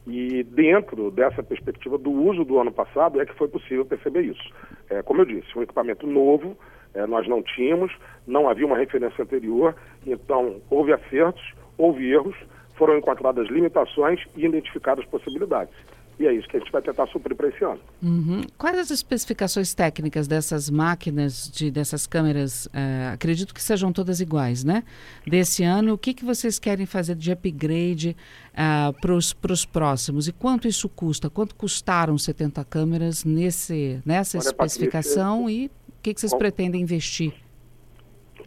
E 0.07 0.43
dentro 0.43 1.11
dessa 1.11 1.43
perspectiva 1.43 1.97
do 1.97 2.11
uso 2.11 2.45
do 2.45 2.59
ano 2.59 2.71
passado 2.71 3.21
é 3.21 3.25
que 3.25 3.35
foi 3.35 3.47
possível 3.47 3.85
perceber 3.85 4.21
isso. 4.21 4.53
É, 4.89 5.01
como 5.01 5.21
eu 5.21 5.25
disse, 5.25 5.57
um 5.57 5.61
equipamento 5.61 6.07
novo, 6.07 6.57
é, 6.93 7.05
nós 7.05 7.27
não 7.27 7.41
tínhamos, 7.41 7.91
não 8.25 8.49
havia 8.49 8.65
uma 8.65 8.77
referência 8.77 9.21
anterior, 9.21 9.75
então 10.05 10.61
houve 10.69 10.93
acertos, 10.93 11.43
houve 11.77 12.09
erros, 12.09 12.35
foram 12.75 12.97
encontradas 12.97 13.47
limitações 13.49 14.21
e 14.35 14.45
identificadas 14.45 15.05
possibilidades. 15.05 15.73
E 16.19 16.27
é 16.27 16.33
isso 16.33 16.47
que 16.47 16.57
a 16.57 16.59
gente 16.59 16.71
vai 16.71 16.81
tentar 16.81 17.07
suprir 17.07 17.35
para 17.35 17.47
esse 17.47 17.63
ano. 17.63 17.79
Uhum. 18.01 18.41
Quais 18.57 18.77
as 18.77 18.91
especificações 18.91 19.73
técnicas 19.73 20.27
dessas 20.27 20.69
máquinas, 20.69 21.49
de, 21.49 21.71
dessas 21.71 22.05
câmeras? 22.05 22.67
Uh, 22.67 23.13
acredito 23.13 23.53
que 23.53 23.61
sejam 23.61 23.91
todas 23.91 24.19
iguais, 24.19 24.63
né? 24.63 24.83
Desse 25.25 25.63
ano, 25.63 25.93
o 25.93 25.97
que, 25.97 26.13
que 26.13 26.23
vocês 26.23 26.59
querem 26.59 26.85
fazer 26.85 27.15
de 27.15 27.31
upgrade 27.31 28.15
uh, 28.51 28.93
para 29.01 29.13
os 29.13 29.65
próximos? 29.65 30.27
E 30.27 30.33
quanto 30.33 30.67
isso 30.67 30.87
custa? 30.87 31.29
Quanto 31.29 31.55
custaram 31.55 32.17
70 32.17 32.63
câmeras 32.65 33.25
nesse, 33.25 33.99
nessa 34.05 34.37
Olha, 34.37 34.45
especificação 34.45 35.41
Patrícia, 35.41 35.65
e 35.65 35.83
que, 36.03 36.13
que 36.13 36.19
vocês 36.19 36.33
Com... 36.33 36.37
pretendem 36.37 36.81
investir? 36.81 37.33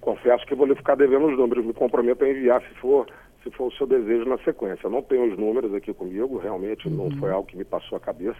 Confesso 0.01 0.47
que 0.47 0.55
vou 0.55 0.67
lhe 0.67 0.77
ficar 0.77 0.95
devendo 0.95 1.27
os 1.27 1.37
números. 1.37 1.65
Me 1.65 1.73
comprometo 1.73 2.25
a 2.25 2.29
enviar 2.29 2.63
se 2.63 2.75
for, 2.79 3.07
se 3.47 3.57
for 3.57 3.69
o 3.69 3.73
seu 3.73 3.87
desejo 3.87 4.29
na 4.29 4.39
sequência. 4.39 4.87
Eu 4.87 4.91
não 4.91 5.03
tenho 5.03 5.33
os 5.33 5.39
números 5.39 5.73
aqui 5.73 5.95
comigo, 5.95 6.37
realmente 6.37 6.89
uhum. 6.89 7.09
não 7.09 7.19
foi 7.19 7.31
algo 7.31 7.47
que 7.47 7.57
me 7.57 7.65
passou 7.65 7.97
a 7.97 8.01
cabeça. 8.01 8.39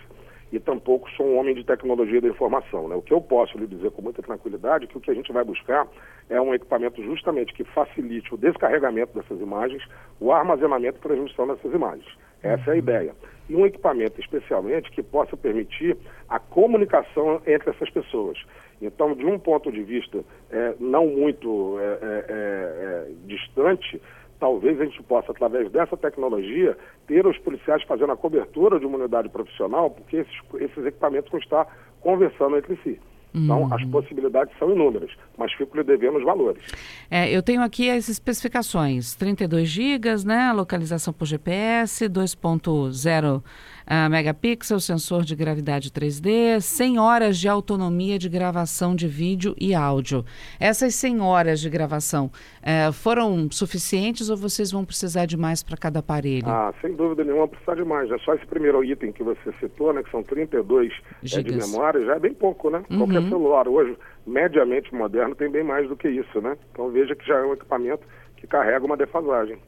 E 0.53 0.61
tampouco 0.61 1.11
sou 1.13 1.27
um 1.27 1.39
homem 1.39 1.55
de 1.55 1.65
tecnologia 1.65 2.21
da 2.21 2.29
informação. 2.29 2.89
Né? 2.89 2.95
O 2.95 3.03
que 3.03 3.13
eu 3.13 3.21
posso 3.21 3.59
lhe 3.59 3.67
dizer 3.67 3.91
com 3.91 4.03
muita 4.03 4.23
tranquilidade 4.23 4.85
é 4.85 4.87
que 4.89 4.97
o 4.97 5.01
que 5.01 5.11
a 5.11 5.15
gente 5.15 5.33
vai 5.33 5.45
buscar 5.45 5.89
é 6.31 6.41
um 6.41 6.55
equipamento 6.55 7.03
justamente 7.03 7.53
que 7.53 7.65
facilite 7.65 8.33
o 8.33 8.37
descarregamento 8.37 9.13
dessas 9.19 9.41
imagens, 9.41 9.83
o 10.21 10.33
armazenamento 10.33 10.99
e 10.99 11.03
transmissão 11.03 11.49
dessas 11.49 11.73
imagens. 11.73 12.07
Essa 12.43 12.71
é 12.71 12.75
a 12.75 12.77
ideia. 12.77 13.15
E 13.49 13.57
um 13.57 13.67
equipamento 13.67 14.21
especialmente 14.21 14.91
que 14.91 15.03
possa 15.03 15.37
permitir 15.37 15.97
a 16.29 16.39
comunicação 16.39 17.41
entre 17.47 17.71
essas 17.71 17.91
pessoas. 17.91 18.39
Então, 18.81 19.15
de 19.15 19.25
um 19.25 19.39
ponto 19.39 19.73
de 19.73 19.83
vista 19.83 20.23
é, 20.51 20.75
não 20.79 21.07
muito 21.07 21.79
é, 21.81 21.85
é, 21.85 21.87
é, 21.89 23.09
é, 23.09 23.13
distante, 23.27 24.01
talvez 24.39 24.81
a 24.81 24.85
gente 24.85 25.03
possa, 25.03 25.33
através 25.33 25.71
dessa 25.71 25.97
tecnologia, 25.97 26.77
ter 27.07 27.27
os 27.27 27.39
policiais 27.39 27.83
fazendo 27.85 28.13
a 28.13 28.17
cobertura 28.17 28.79
de 28.79 28.87
uma 28.87 28.99
unidade 28.99 29.29
profissional, 29.29 29.91
porque 29.91 30.17
esses, 30.17 30.41
esses 30.61 30.87
equipamentos 30.87 31.31
vão 31.31 31.41
estar 31.41 31.67
conversando 32.01 32.57
entre 32.57 32.77
si. 32.83 32.99
Então, 33.35 33.65
uhum. 33.65 33.75
as 33.75 33.85
possibilidades 33.85 34.57
são 34.59 34.73
inúmeras, 34.73 35.11
mas 35.37 35.53
fico 35.53 35.77
lhe 35.77 35.85
devendo 35.85 36.17
os 36.17 36.25
valores. 36.25 36.63
É, 37.11 37.31
eu 37.31 37.43
tenho 37.43 37.61
aqui 37.61 37.91
as 37.91 38.09
especificações: 38.09 39.15
32 39.15 39.69
GB, 39.69 40.25
né? 40.25 40.51
Localização 40.55 41.13
por 41.13 41.27
GPS, 41.27 42.09
2.0 42.09 43.43
uh, 43.87 44.11
megapixel, 44.11 44.81
sensor 44.81 45.23
de 45.23 45.35
gravidade 45.35 45.91
3D, 45.91 46.61
100 46.61 46.99
horas 46.99 47.39
de 47.39 47.49
autonomia 47.49 48.19
de 48.19 48.29
gravação 48.29 48.95
de 48.95 49.07
vídeo 49.07 49.55
e 49.61 49.75
áudio. 49.75 50.25
Essas 50.59 50.95
100 50.95 51.21
horas 51.21 51.61
de 51.61 51.71
gravação 51.71 52.27
uh, 52.27 52.93
foram 52.93 53.49
suficientes 53.51 54.29
ou 54.29 54.37
vocês 54.37 54.71
vão 54.71 54.85
precisar 54.85 55.27
de 55.27 55.37
mais 55.37 55.63
para 55.63 55.77
cada 55.77 56.01
aparelho? 56.01 56.49
Ah, 56.49 56.73
sem 56.81 56.95
dúvida 56.95 57.25
nenhuma, 57.25 57.49
precisar 57.49 57.75
de 57.75 57.85
mais. 57.85 58.11
É 58.11 58.19
só 58.19 58.35
esse 58.35 58.47
primeiro 58.47 58.83
item 58.85 59.13
que 59.13 59.23
você 59.23 59.53
citou, 59.61 59.93
né, 59.93 60.03
que 60.03 60.11
são 60.11 60.23
32 60.23 60.93
é, 61.23 61.43
de 61.43 61.57
memória, 61.57 62.05
já 62.05 62.17
é 62.17 62.19
bem 62.19 62.35
pouco, 62.35 62.71
né? 62.71 62.83
Uhum. 62.91 62.99
Qualquer 62.99 63.23
celular 63.29 63.69
hoje, 63.69 63.97
mediamente 64.27 64.95
moderno, 64.95 65.35
tem 65.35 65.51
bem 65.51 65.63
mais 65.63 65.89
do 65.89 65.97
que 65.97 66.09
isso, 66.09 66.41
né? 66.41 66.57
Então 66.73 66.91
veja 66.91 67.15
que 67.15 67.27
já 67.27 67.39
é 67.39 67.45
um 67.45 67.53
equipamento 67.53 68.03
que 68.37 68.47
carrega 68.47 68.85
uma 68.85 68.97
defasagem. 68.97 69.59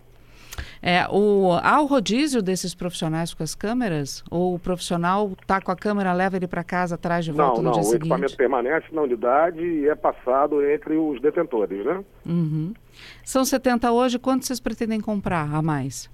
É, 0.82 1.06
o, 1.10 1.52
há 1.62 1.80
o 1.80 1.86
rodízio 1.86 2.42
desses 2.42 2.74
profissionais 2.74 3.34
com 3.34 3.42
as 3.42 3.54
câmeras? 3.54 4.24
Ou 4.30 4.54
o 4.54 4.58
profissional 4.58 5.32
está 5.40 5.60
com 5.60 5.70
a 5.72 5.76
câmera, 5.76 6.12
leva 6.12 6.36
ele 6.36 6.46
para 6.46 6.62
casa, 6.62 6.96
traz 6.96 7.24
de 7.24 7.32
volta 7.32 7.56
não, 7.56 7.62
no 7.62 7.70
não, 7.70 7.72
dia 7.72 7.82
seguinte? 7.82 8.08
Não, 8.08 8.16
o 8.16 8.24
equipamento 8.24 8.36
permanece 8.36 8.86
na 8.92 9.02
unidade 9.02 9.60
e 9.60 9.88
é 9.88 9.94
passado 9.94 10.64
entre 10.64 10.96
os 10.96 11.20
detentores, 11.20 11.84
né? 11.84 12.04
Uhum. 12.26 12.72
São 13.24 13.44
70 13.44 13.90
hoje, 13.92 14.18
quanto 14.18 14.46
vocês 14.46 14.60
pretendem 14.60 15.00
comprar 15.00 15.54
a 15.54 15.62
mais? 15.62 16.10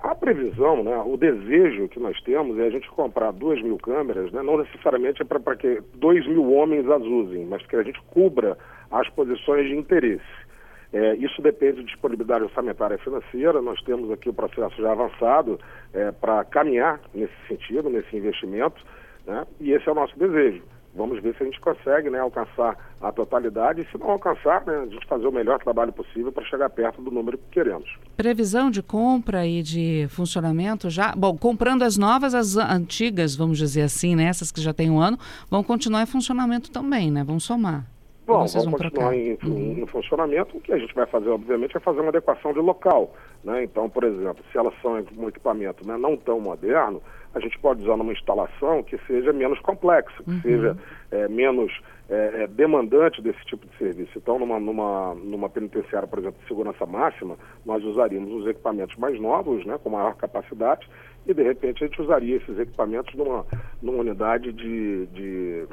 A 0.00 0.14
previsão, 0.14 0.82
né, 0.82 0.96
o 1.04 1.16
desejo 1.16 1.88
que 1.88 2.00
nós 2.00 2.20
temos 2.22 2.58
é 2.58 2.66
a 2.66 2.70
gente 2.70 2.88
comprar 2.90 3.32
duas 3.32 3.62
mil 3.62 3.78
câmeras, 3.78 4.30
né, 4.32 4.42
não 4.42 4.58
necessariamente 4.58 5.22
é 5.22 5.24
para 5.24 5.56
que 5.56 5.82
dois 5.94 6.26
mil 6.26 6.52
homens 6.52 6.88
as 6.88 7.02
usem, 7.02 7.44
mas 7.46 7.64
que 7.66 7.76
a 7.76 7.82
gente 7.82 8.00
cubra 8.08 8.56
as 8.90 9.08
posições 9.10 9.68
de 9.68 9.76
interesse. 9.76 10.47
É, 10.92 11.14
isso 11.16 11.42
depende 11.42 11.80
de 11.80 11.86
disponibilidade 11.86 12.44
orçamentária 12.44 12.94
e 12.94 12.98
financeira. 12.98 13.60
Nós 13.60 13.80
temos 13.82 14.10
aqui 14.10 14.28
o 14.28 14.34
processo 14.34 14.80
já 14.80 14.92
avançado 14.92 15.58
é, 15.92 16.10
para 16.10 16.44
caminhar 16.44 17.00
nesse 17.14 17.34
sentido, 17.46 17.90
nesse 17.90 18.16
investimento, 18.16 18.82
né? 19.26 19.46
e 19.60 19.72
esse 19.72 19.88
é 19.88 19.92
o 19.92 19.94
nosso 19.94 20.18
desejo. 20.18 20.62
Vamos 20.94 21.22
ver 21.22 21.36
se 21.36 21.42
a 21.42 21.46
gente 21.46 21.60
consegue 21.60 22.10
né, 22.10 22.18
alcançar 22.18 22.76
a 23.00 23.12
totalidade 23.12 23.82
e, 23.82 23.86
se 23.92 23.98
não 23.98 24.10
alcançar, 24.10 24.64
né, 24.66 24.78
a 24.78 24.86
gente 24.86 25.06
fazer 25.06 25.26
o 25.26 25.32
melhor 25.32 25.58
trabalho 25.62 25.92
possível 25.92 26.32
para 26.32 26.44
chegar 26.46 26.68
perto 26.70 27.00
do 27.00 27.10
número 27.10 27.38
que 27.38 27.44
queremos. 27.52 27.88
Previsão 28.16 28.70
de 28.70 28.82
compra 28.82 29.46
e 29.46 29.62
de 29.62 30.06
funcionamento 30.08 30.90
já. 30.90 31.14
Bom, 31.14 31.36
comprando 31.36 31.82
as 31.82 31.96
novas, 31.96 32.34
as 32.34 32.56
antigas, 32.56 33.36
vamos 33.36 33.58
dizer 33.58 33.82
assim, 33.82 34.16
né, 34.16 34.24
essas 34.24 34.50
que 34.50 34.60
já 34.60 34.72
têm 34.72 34.90
um 34.90 34.98
ano, 34.98 35.18
vão 35.50 35.62
continuar 35.62 36.02
em 36.02 36.06
funcionamento 36.06 36.70
também, 36.70 37.10
né? 37.10 37.22
Vão 37.22 37.38
somar. 37.38 37.84
Bom, 38.28 38.44
vão 38.44 38.72
continuar 38.72 39.16
em, 39.16 39.38
uhum. 39.42 39.78
em, 39.78 39.86
funcionamento. 39.86 40.58
O 40.58 40.60
que 40.60 40.70
a 40.70 40.76
gente 40.76 40.94
vai 40.94 41.06
fazer, 41.06 41.30
obviamente, 41.30 41.74
é 41.74 41.80
fazer 41.80 42.00
uma 42.00 42.10
adequação 42.10 42.52
de 42.52 42.58
local. 42.58 43.14
Né? 43.42 43.64
Então, 43.64 43.88
por 43.88 44.04
exemplo, 44.04 44.44
se 44.52 44.58
elas 44.58 44.74
são 44.82 45.02
um 45.16 45.28
equipamento 45.28 45.86
né, 45.88 45.96
não 45.96 46.14
tão 46.14 46.38
moderno, 46.38 47.02
a 47.34 47.40
gente 47.40 47.58
pode 47.58 47.82
usar 47.82 47.96
numa 47.96 48.12
instalação 48.12 48.82
que 48.82 48.98
seja 49.06 49.32
menos 49.32 49.58
complexa, 49.60 50.22
que 50.22 50.30
uhum. 50.30 50.40
seja 50.42 50.76
é, 51.10 51.26
menos 51.26 51.72
é, 52.10 52.42
é, 52.42 52.46
demandante 52.46 53.22
desse 53.22 53.42
tipo 53.46 53.66
de 53.66 53.74
serviço. 53.78 54.12
Então, 54.18 54.38
numa, 54.38 54.60
numa, 54.60 55.14
numa 55.14 55.48
penitenciária, 55.48 56.06
por 56.06 56.18
exemplo, 56.18 56.38
de 56.42 56.48
segurança 56.48 56.84
máxima, 56.84 57.34
nós 57.64 57.82
usaríamos 57.82 58.30
os 58.42 58.46
equipamentos 58.46 58.94
mais 58.96 59.18
novos, 59.18 59.64
né, 59.64 59.78
com 59.82 59.88
maior 59.88 60.14
capacidade, 60.16 60.86
e 61.26 61.32
de 61.32 61.42
repente 61.42 61.82
a 61.82 61.86
gente 61.86 62.02
usaria 62.02 62.36
esses 62.36 62.58
equipamentos 62.58 63.14
numa, 63.14 63.46
numa 63.80 63.98
unidade 63.98 64.52
de, 64.52 65.06
de 65.06 65.66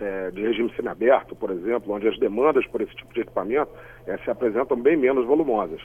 é, 0.00 0.30
de 0.30 0.42
regime 0.42 0.72
semiaberto, 0.74 1.34
por 1.34 1.50
exemplo, 1.50 1.92
onde 1.92 2.08
as 2.08 2.18
demandas 2.18 2.66
por 2.66 2.80
esse 2.80 2.94
tipo 2.94 3.12
de 3.12 3.20
equipamento 3.20 3.70
é, 4.06 4.16
se 4.18 4.30
apresentam 4.30 4.76
bem 4.76 4.96
menos 4.96 5.26
volumosas. 5.26 5.80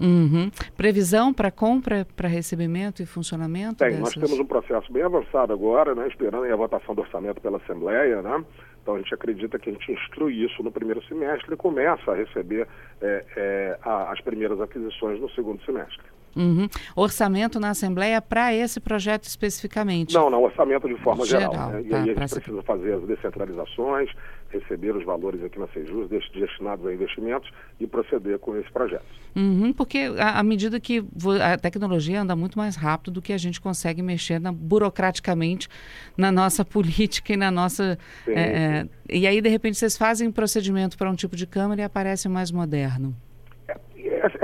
Uhum. 0.00 0.50
Previsão 0.76 1.34
para 1.34 1.50
compra, 1.50 2.06
para 2.16 2.28
recebimento 2.28 3.02
e 3.02 3.06
funcionamento? 3.06 3.78
Tem, 3.78 3.90
dessas? 3.90 4.00
nós 4.00 4.14
temos 4.14 4.38
um 4.38 4.46
processo 4.46 4.92
bem 4.92 5.02
avançado 5.02 5.52
agora, 5.52 5.94
né, 5.94 6.06
esperando 6.06 6.44
a 6.44 6.56
votação 6.56 6.94
do 6.94 7.00
orçamento 7.00 7.40
pela 7.40 7.56
Assembleia, 7.58 8.22
né? 8.22 8.44
Então 8.80 8.94
a 8.94 8.98
gente 8.98 9.12
acredita 9.12 9.58
que 9.58 9.68
a 9.68 9.72
gente 9.72 9.92
instrui 9.92 10.44
isso 10.44 10.62
no 10.62 10.70
primeiro 10.70 11.02
semestre 11.06 11.52
e 11.52 11.56
começa 11.56 12.12
a 12.12 12.14
receber 12.14 12.66
é, 13.02 13.24
é, 13.36 13.78
a, 13.82 14.12
as 14.12 14.20
primeiras 14.20 14.60
aquisições 14.60 15.20
no 15.20 15.28
segundo 15.30 15.62
semestre. 15.64 16.06
Uhum. 16.38 16.68
Orçamento 16.94 17.58
na 17.58 17.70
Assembleia 17.70 18.22
para 18.22 18.54
esse 18.54 18.78
projeto 18.78 19.24
especificamente? 19.24 20.14
Não, 20.14 20.30
não, 20.30 20.44
orçamento 20.44 20.86
de 20.86 20.94
forma 21.02 21.26
geral. 21.26 21.52
geral 21.52 21.70
né? 21.70 21.82
E 21.82 21.88
tá, 21.88 21.96
aí 21.96 22.02
a 22.02 22.14
gente 22.14 22.30
precisa 22.30 22.62
fazer 22.62 22.92
as 22.94 23.02
descentralizações, 23.02 24.08
receber 24.50 24.96
os 24.96 25.04
valores 25.04 25.42
aqui 25.42 25.58
na 25.58 25.66
Sejus 25.68 26.08
destinados 26.08 26.86
a 26.86 26.94
investimentos 26.94 27.50
e 27.80 27.86
proceder 27.88 28.38
com 28.38 28.56
esse 28.56 28.70
projeto. 28.70 29.04
Uhum, 29.34 29.72
porque 29.72 30.10
à 30.16 30.42
medida 30.44 30.78
que 30.78 31.04
a 31.42 31.58
tecnologia 31.58 32.22
anda 32.22 32.36
muito 32.36 32.56
mais 32.56 32.76
rápido 32.76 33.14
do 33.14 33.22
que 33.22 33.32
a 33.32 33.38
gente 33.38 33.60
consegue 33.60 34.00
mexer 34.00 34.40
na, 34.40 34.52
burocraticamente 34.52 35.68
na 36.16 36.30
nossa 36.30 36.64
política 36.64 37.32
e 37.32 37.36
na 37.36 37.50
nossa. 37.50 37.98
Sim, 38.24 38.32
é, 38.32 38.40
é, 38.40 38.88
e 39.10 39.26
aí, 39.26 39.40
de 39.40 39.48
repente, 39.48 39.76
vocês 39.76 39.96
fazem 39.96 40.30
procedimento 40.30 40.96
para 40.96 41.10
um 41.10 41.14
tipo 41.14 41.34
de 41.34 41.46
câmara 41.46 41.80
e 41.80 41.84
aparece 41.84 42.28
mais 42.28 42.52
moderno 42.52 43.14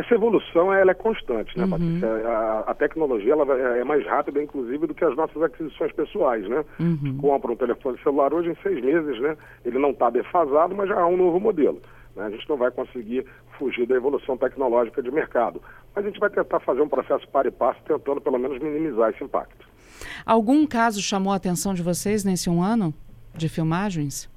essa 0.04 0.14
evolução 0.14 0.72
ela 0.72 0.90
é 0.90 0.94
constante, 0.94 1.56
né, 1.56 1.64
uhum. 1.64 1.70
Patrícia? 1.70 2.08
A, 2.08 2.60
a, 2.70 2.74
tecnologia 2.74 3.32
ela 3.32 3.44
é 3.78 3.84
mais 3.84 4.06
rápida, 4.06 4.42
inclusive, 4.42 4.86
do 4.86 4.94
que 4.94 5.04
as 5.04 5.16
nossas 5.16 5.42
aquisições 5.42 5.92
pessoais, 5.92 6.46
né? 6.48 6.64
Uhum. 6.78 7.16
Compra 7.18 7.52
um 7.52 7.56
telefone 7.56 7.98
celular 8.02 8.32
hoje 8.32 8.50
em 8.50 8.56
seis 8.62 8.82
meses, 8.84 9.20
né? 9.20 9.36
Ele 9.64 9.78
não 9.78 9.90
está 9.90 10.10
defasado, 10.10 10.74
mas 10.74 10.88
já 10.88 11.00
há 11.00 11.06
um 11.06 11.16
novo 11.16 11.40
modelo. 11.40 11.80
Né? 12.14 12.24
A 12.24 12.30
gente 12.30 12.48
não 12.48 12.56
vai 12.56 12.70
conseguir 12.70 13.26
fugir 13.58 13.86
da 13.86 13.94
evolução 13.94 14.36
tecnológica 14.36 15.02
de 15.02 15.10
mercado. 15.10 15.60
Mas 15.94 16.04
a 16.04 16.08
gente 16.08 16.20
vai 16.20 16.30
tentar 16.30 16.60
fazer 16.60 16.82
um 16.82 16.88
processo 16.88 17.26
para 17.28 17.48
e 17.48 17.50
passo, 17.50 17.80
tentando 17.86 18.20
pelo 18.20 18.38
menos 18.38 18.60
minimizar 18.60 19.10
esse 19.10 19.22
impacto. 19.22 19.66
Algum 20.26 20.66
caso 20.66 21.00
chamou 21.00 21.32
a 21.32 21.36
atenção 21.36 21.72
de 21.74 21.82
vocês 21.82 22.24
nesse 22.24 22.50
um 22.50 22.62
ano 22.62 22.92
de 23.34 23.48
filmagens? 23.48 24.28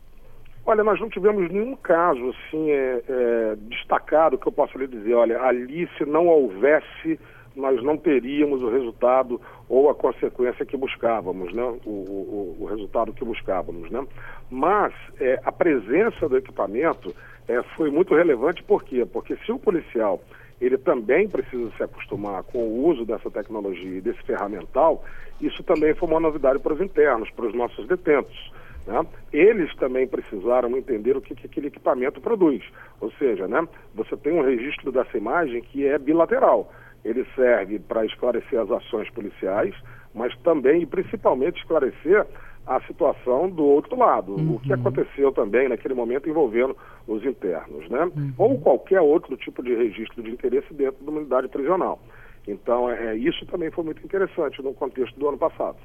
Olha, 0.70 0.84
nós 0.84 1.00
não 1.00 1.10
tivemos 1.10 1.50
nenhum 1.50 1.78
caso 1.78 2.30
assim 2.30 2.72
é, 2.72 3.02
é, 3.08 3.56
destacado 3.70 4.38
que 4.38 4.50
eu 4.50 4.52
possa 4.52 4.78
lhe 4.78 4.86
dizer, 4.86 5.14
olha, 5.14 5.42
ali 5.42 5.90
se 5.98 6.06
não 6.06 6.28
houvesse, 6.28 7.18
nós 7.56 7.82
não 7.82 7.96
teríamos 7.96 8.62
o 8.62 8.70
resultado 8.70 9.40
ou 9.70 9.90
a 9.90 9.96
consequência 9.96 10.66
que 10.66 10.76
buscávamos, 10.76 11.54
né? 11.54 11.64
O, 11.86 11.90
o, 11.90 12.58
o 12.60 12.66
resultado 12.66 13.14
que 13.14 13.24
buscávamos, 13.24 13.90
né? 13.90 14.06
Mas 14.52 14.94
é, 15.22 15.40
a 15.46 15.54
presença 15.54 16.28
do 16.28 16.36
equipamento 16.36 17.16
é, 17.48 17.64
foi 17.78 17.90
muito 17.90 18.14
relevante, 18.14 18.62
por 18.62 18.84
quê? 18.84 19.06
Porque 19.06 19.38
se 19.46 19.52
o 19.54 19.58
policial 19.58 20.20
ele 20.60 20.78
também 20.78 21.30
precisa 21.30 21.72
se 21.78 21.84
acostumar 21.84 22.44
com 22.44 22.58
o 22.58 22.88
uso 22.88 23.06
dessa 23.06 23.32
tecnologia 23.32 24.00
e 24.00 24.02
desse 24.02 24.22
ferramental, 24.24 25.02
isso 25.40 25.64
também 25.64 25.94
foi 25.94 26.10
uma 26.10 26.20
novidade 26.20 26.60
para 26.60 26.74
os 26.74 26.82
internos, 26.82 27.30
para 27.30 27.46
os 27.46 27.56
nossos 27.56 27.88
detentos. 27.88 28.52
Né? 28.88 29.06
Eles 29.34 29.76
também 29.76 30.08
precisaram 30.08 30.76
entender 30.78 31.18
o 31.18 31.22
que, 31.22 31.36
que, 31.36 31.46
aquele 31.46 31.68
equipamento 31.68 32.22
produz. 32.22 32.64
Ou 33.02 33.12
seja, 33.12 33.48
né, 33.48 33.68
você 33.94 34.16
tem 34.16 34.34
um 34.34 34.42
registro 34.42 34.92
dessa 34.92 35.18
imagem 35.18 35.62
que 35.62 35.86
é 35.86 36.00
bilateral. 36.00 36.72
Ele 37.04 37.26
serve 37.36 37.80
para 37.80 38.06
esclarecer 38.06 38.60
as 38.60 38.72
ações 38.72 39.10
policiais, 39.10 39.76
mas 40.16 40.36
também 40.38 40.82
e 40.82 40.86
principalmente 40.86 41.60
esclarecer 41.60 42.26
a 42.66 42.82
situação 42.82 43.50
do 43.50 43.64
outro 43.64 43.98
lado, 43.98 44.34
uhum. 44.34 44.56
o 44.56 44.60
que 44.60 44.74
uhum. 44.74 44.80
aconteceu 44.80 45.32
também 45.32 45.70
naquele 45.70 45.94
momento 45.94 46.30
envolvendo 46.30 46.76
os 47.08 47.24
internos, 47.24 47.88
né? 47.90 48.04
Uhum. 48.04 48.34
Ou 48.38 48.60
qualquer 48.60 49.00
outro 49.00 49.38
tipo 49.38 49.64
de 49.64 49.74
registro 49.74 50.22
de 50.22 50.32
interesse 50.32 50.74
dentro 50.74 51.02
de 51.02 51.10
uma 51.10 51.20
unidade 51.20 51.48
prisional. 51.48 52.00
Então, 52.46 52.90
é, 52.90 53.16
isso 53.16 53.46
também 53.46 53.72
foi 53.72 53.86
muito 53.86 54.04
interessante 54.04 54.62
no 54.62 54.74
contexto 54.74 55.18
do 55.18 55.30
ano 55.30 55.38
passado. 55.38 55.78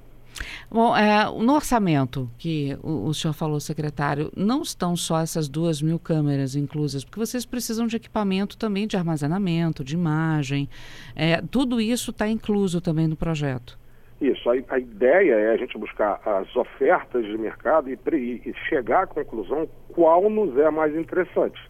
Bom, 0.73 0.97
é, 0.97 1.27
no 1.39 1.55
orçamento 1.55 2.31
que 2.39 2.79
o, 2.83 3.09
o, 3.09 3.13
senhor 3.13 3.35
falou, 3.35 3.61
secretário, 3.61 4.33
não 4.35 4.63
estão 4.63 4.97
só 4.97 5.21
essas 5.21 5.47
duas 5.47 5.83
mil 5.83 5.99
câmeras 5.99 6.57
inclusas, 6.57 7.05
porque 7.05 7.21
vocês 7.21 7.45
precisam 7.45 7.87
de 7.87 7.97
equipamento 7.97 8.57
também 8.57 8.87
de 8.87 8.97
armazenamento, 8.97 9.85
de 9.85 9.95
imagem. 9.95 10.71
É, 11.15 11.43
tudo 11.43 11.79
isso 11.79 12.11
está 12.11 12.27
incluso 12.27 12.81
também 12.81 13.07
no 13.07 13.17
projeto. 13.17 13.79
Isso, 14.19 14.49
a, 14.49 14.55
a, 14.71 14.79
ideia 14.79 15.35
é 15.35 15.51
a 15.51 15.57
gente 15.59 15.77
buscar 15.77 16.19
as 16.25 16.57
ofertas 16.57 17.23
de 17.27 17.37
mercado 17.37 17.91
e, 17.91 17.99
e 18.15 18.55
chegar 18.67 19.03
à 19.03 19.07
conclusão 19.07 19.69
qual 19.89 20.31
nos 20.31 20.57
é 20.57 20.71
mais 20.71 20.97
interessante. 20.97 21.61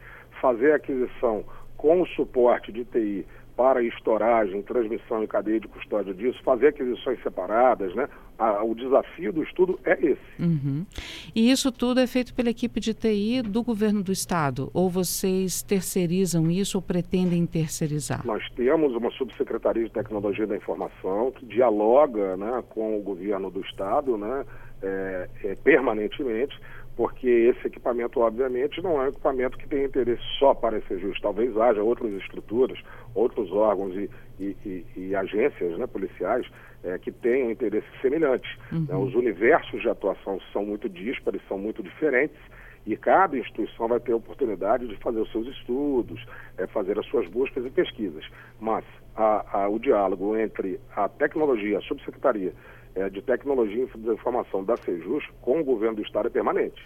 Fazer 0.40 0.75
aquisição 0.75 1.44
com 1.76 2.02
o 2.02 2.06
suporte 2.06 2.71
de 2.71 2.85
TI 2.85 3.26
para 3.56 3.82
estoragem, 3.82 4.62
transmissão 4.62 5.23
e 5.23 5.26
cadeia 5.26 5.61
de 5.61 5.68
custódia 5.68 6.14
disso, 6.14 6.40
fazer 6.42 6.68
aquisições 6.68 7.23
separadas, 7.23 7.94
né? 7.94 8.09
A, 8.42 8.64
o 8.64 8.75
desafio 8.75 9.32
do 9.32 9.42
estudo 9.44 9.78
é 9.84 9.92
esse. 9.92 10.42
Uhum. 10.42 10.84
E 11.32 11.50
isso 11.50 11.70
tudo 11.70 12.00
é 12.00 12.06
feito 12.08 12.34
pela 12.34 12.50
equipe 12.50 12.80
de 12.80 12.92
TI 12.92 13.40
do 13.42 13.62
governo 13.62 14.02
do 14.02 14.11
estado? 14.11 14.68
Ou 14.75 14.90
vocês 14.90 15.62
terceirizam 15.62 16.50
isso 16.50 16.78
ou 16.78 16.82
pretendem 16.82 17.46
terceirizar? 17.46 18.26
Nós 18.26 18.42
temos 18.56 18.94
uma 18.96 19.11
subsecretaria 19.12 19.84
de 19.84 19.90
tecnologia 19.90 20.46
da 20.46 20.56
informação 20.56 21.30
que 21.30 21.46
dialoga 21.46 22.37
né, 22.37 22.64
com 22.70 22.99
o 22.99 23.02
governo 23.02 23.49
do 23.49 23.61
estado 23.61 24.16
né, 24.16 24.44
é, 24.82 25.28
é, 25.44 25.54
permanentemente 25.54 26.58
porque 26.96 27.26
esse 27.26 27.66
equipamento, 27.66 28.20
obviamente, 28.20 28.82
não 28.82 29.00
é 29.00 29.06
um 29.06 29.08
equipamento 29.08 29.56
que 29.56 29.66
tem 29.66 29.84
interesse 29.84 30.22
só 30.38 30.54
para 30.54 30.76
esse 30.76 30.99
justo. 30.99 31.22
Talvez 31.22 31.56
haja 31.56 31.82
outras 31.82 32.12
estruturas, 32.12 32.78
outros 33.14 33.50
órgãos 33.50 33.94
e, 33.96 34.11
e, 34.38 34.56
e, 34.64 34.87
e 34.96 35.14
agências 35.14 35.78
né, 35.78 35.87
policiais 35.87 36.46
é, 36.84 36.98
que 36.98 37.10
tenham 37.10 37.50
interesses 37.50 37.90
semelhantes. 38.00 38.50
Uhum. 38.70 38.86
Né? 38.88 38.96
Os 38.96 39.14
universos 39.14 39.80
de 39.80 39.88
atuação 39.88 40.40
são 40.52 40.64
muito 40.64 40.88
díspares, 40.88 41.40
são 41.48 41.58
muito 41.58 41.82
diferentes, 41.82 42.38
e 42.84 42.96
cada 42.96 43.38
instituição 43.38 43.86
vai 43.86 44.00
ter 44.00 44.12
a 44.12 44.16
oportunidade 44.16 44.88
de 44.88 44.96
fazer 44.96 45.20
os 45.20 45.30
seus 45.30 45.46
estudos, 45.46 46.24
é, 46.58 46.66
fazer 46.66 46.98
as 46.98 47.06
suas 47.06 47.28
buscas 47.28 47.64
e 47.64 47.70
pesquisas. 47.70 48.24
Mas 48.60 48.84
a, 49.14 49.62
a, 49.62 49.68
o 49.68 49.78
diálogo 49.78 50.36
entre 50.36 50.80
a 50.96 51.08
tecnologia, 51.08 51.78
a 51.78 51.82
subsecretaria 51.82 52.52
é, 52.94 53.08
de 53.08 53.22
Tecnologia 53.22 53.84
e 53.84 54.12
Informação 54.12 54.64
da 54.64 54.76
Sejus 54.76 55.24
com 55.40 55.60
o 55.60 55.64
governo 55.64 55.96
do 55.96 56.02
Estado 56.02 56.26
é 56.26 56.30
permanente. 56.30 56.82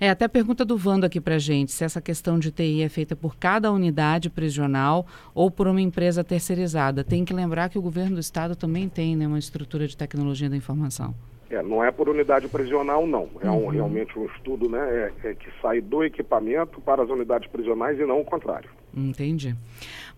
É, 0.00 0.10
até 0.10 0.24
a 0.24 0.28
pergunta 0.28 0.64
do 0.64 0.76
Vando 0.76 1.06
aqui 1.06 1.20
para 1.20 1.38
gente, 1.38 1.72
se 1.72 1.84
essa 1.84 2.00
questão 2.00 2.38
de 2.38 2.50
TI 2.50 2.82
é 2.82 2.88
feita 2.88 3.14
por 3.14 3.36
cada 3.36 3.70
unidade 3.72 4.28
prisional 4.28 5.06
ou 5.34 5.50
por 5.50 5.66
uma 5.66 5.80
empresa 5.80 6.24
terceirizada. 6.24 7.04
Tem 7.04 7.24
que 7.24 7.32
lembrar 7.32 7.68
que 7.68 7.78
o 7.78 7.82
governo 7.82 8.14
do 8.14 8.20
Estado 8.20 8.56
também 8.56 8.88
tem 8.88 9.16
né, 9.16 9.26
uma 9.26 9.38
estrutura 9.38 9.86
de 9.86 9.96
tecnologia 9.96 10.50
da 10.50 10.56
informação. 10.56 11.14
É, 11.48 11.62
não 11.62 11.82
é 11.82 11.92
por 11.92 12.08
unidade 12.08 12.48
prisional, 12.48 13.06
não. 13.06 13.28
É 13.40 13.48
um, 13.48 13.64
uhum. 13.64 13.68
realmente 13.68 14.18
um 14.18 14.26
estudo 14.26 14.68
né, 14.68 15.12
é, 15.22 15.30
é 15.30 15.34
que 15.34 15.48
sai 15.62 15.80
do 15.80 16.02
equipamento 16.02 16.80
para 16.80 17.02
as 17.02 17.08
unidades 17.08 17.48
prisionais 17.48 17.98
e 17.98 18.04
não 18.04 18.20
o 18.20 18.24
contrário. 18.24 18.68
Entendi. 18.94 19.54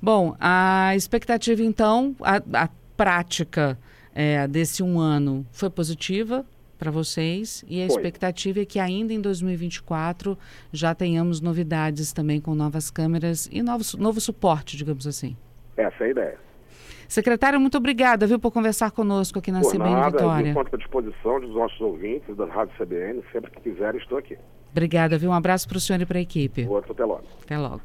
Bom, 0.01 0.35
a 0.41 0.95
expectativa, 0.97 1.63
então, 1.63 2.17
a, 2.23 2.65
a 2.65 2.69
prática 2.97 3.79
é, 4.15 4.49
desse 4.49 4.83
um 4.83 4.99
ano 4.99 5.47
foi 5.53 5.69
positiva 5.69 6.47
para 6.79 6.91
vocês 6.91 7.65
e 7.69 7.83
a 7.83 7.87
foi. 7.87 7.97
expectativa 7.97 8.61
é 8.61 8.65
que 8.65 8.79
ainda 8.79 9.13
em 9.13 9.21
2024 9.21 10.39
já 10.73 10.95
tenhamos 10.95 11.41
novidades 11.41 12.13
também 12.13 12.41
com 12.41 12.55
novas 12.55 12.91
câmeras 12.91 13.49
e 13.51 13.63
novo, 13.63 13.85
novo 13.99 14.21
suporte, 14.21 14.77
digamos 14.77 15.07
assim. 15.07 15.37
Essa 15.77 16.05
é 16.05 16.07
a 16.07 16.11
ideia. 16.11 16.39
Secretário, 17.09 17.59
muito 17.59 17.79
obrigada, 17.79 18.27
viu, 18.27 18.39
por 18.39 18.51
conversar 18.51 18.91
conosco 18.91 19.39
aqui 19.39 19.51
na 19.51 19.61
por 19.61 19.73
CBN 19.73 19.91
nada, 19.93 20.11
Vitória. 20.11 20.53
Por 20.53 20.69
à 20.75 20.77
disposição 20.77 21.41
dos 21.41 21.55
nossos 21.55 21.81
ouvintes 21.81 22.37
da 22.37 22.45
Rádio 22.45 22.75
CBN, 22.77 23.23
sempre 23.33 23.51
que 23.51 23.61
quiserem, 23.63 23.99
estou 23.99 24.19
aqui. 24.19 24.37
Obrigada, 24.71 25.17
viu? 25.17 25.31
Um 25.31 25.35
abraço 25.35 25.67
para 25.67 25.79
o 25.79 25.81
senhor 25.81 26.01
e 26.03 26.07
para 26.07 26.19
a 26.19 26.21
equipe. 26.21 26.67
Outro, 26.67 26.93
até 26.93 27.05
logo. 27.05 27.25
Até 27.43 27.57
logo. 27.59 27.77